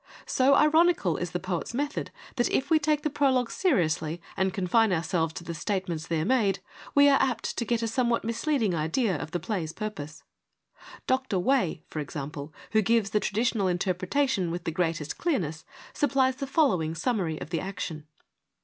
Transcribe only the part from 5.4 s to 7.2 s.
the statements there made, we